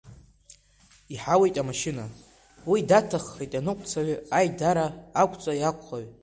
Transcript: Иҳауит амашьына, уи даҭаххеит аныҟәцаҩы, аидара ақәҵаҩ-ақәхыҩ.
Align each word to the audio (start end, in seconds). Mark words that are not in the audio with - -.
Иҳауит 1.13 1.55
амашьына, 1.61 2.03
уи 2.69 2.79
даҭаххеит 2.89 3.51
аныҟәцаҩы, 3.59 4.15
аидара 4.37 4.85
ақәҵаҩ-ақәхыҩ. 5.21 6.05